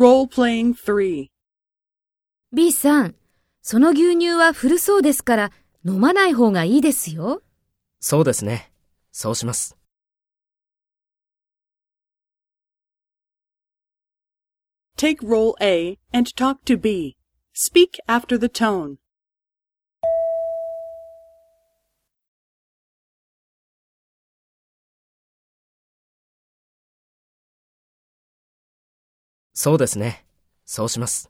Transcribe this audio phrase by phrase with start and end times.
[0.00, 1.28] Role-playing 3.
[2.54, 3.14] B さん、
[3.60, 5.52] その牛乳は古そうですから
[5.84, 7.42] 飲まない方がいいですよ。
[8.00, 8.72] そうですね。
[9.12, 9.76] そうします。
[14.96, 17.18] Take role A and talk to B.
[17.52, 18.96] Speak after the tone.
[29.62, 30.24] そうですね。
[30.64, 31.29] そうします。